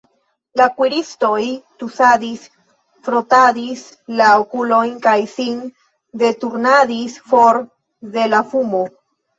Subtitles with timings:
[0.59, 1.41] La kuiristoj
[1.81, 2.47] tusadis,
[3.09, 3.85] frotadis
[4.23, 5.61] la okulojn kaj sin
[6.25, 7.67] deturnadis for
[8.19, 8.87] de la fumo.